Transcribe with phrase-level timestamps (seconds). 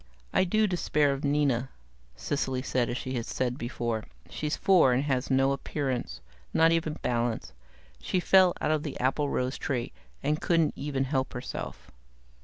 [0.33, 1.69] "I do despair of Nina,"
[2.15, 4.05] Cecily said, as she had said before.
[4.31, 6.21] "She's four, and has no appearance.
[6.55, 7.53] Not even balance.
[8.01, 9.93] She fell out of the applerose tree,
[10.23, 11.91] and couldn't even help herself."